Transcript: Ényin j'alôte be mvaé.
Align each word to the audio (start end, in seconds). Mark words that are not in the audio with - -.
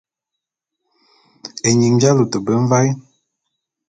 Ényin 1.69 1.95
j'alôte 2.01 2.37
be 2.45 2.53
mvaé. 2.63 2.89